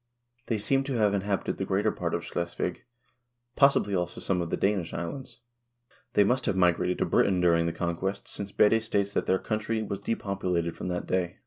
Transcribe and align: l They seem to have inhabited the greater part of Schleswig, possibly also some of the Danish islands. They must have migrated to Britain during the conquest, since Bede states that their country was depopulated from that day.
l 0.00 0.42
They 0.46 0.56
seem 0.56 0.82
to 0.84 0.94
have 0.94 1.12
inhabited 1.12 1.58
the 1.58 1.66
greater 1.66 1.92
part 1.92 2.14
of 2.14 2.24
Schleswig, 2.24 2.84
possibly 3.54 3.94
also 3.94 4.18
some 4.18 4.40
of 4.40 4.48
the 4.48 4.56
Danish 4.56 4.94
islands. 4.94 5.40
They 6.14 6.24
must 6.24 6.46
have 6.46 6.56
migrated 6.56 6.96
to 7.00 7.04
Britain 7.04 7.38
during 7.42 7.66
the 7.66 7.70
conquest, 7.74 8.26
since 8.26 8.50
Bede 8.50 8.82
states 8.82 9.12
that 9.12 9.26
their 9.26 9.38
country 9.38 9.82
was 9.82 9.98
depopulated 9.98 10.74
from 10.74 10.88
that 10.88 11.06
day. 11.06 11.40